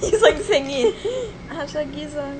he's 0.00 0.22
like 0.22 0.40
singing. 0.42 0.92
Hashtag 1.48 1.94
Giza. 1.94 2.34